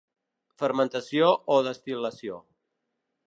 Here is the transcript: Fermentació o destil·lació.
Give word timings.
Fermentació 0.61 1.27
o 1.55 1.59
destil·lació. 1.69 2.39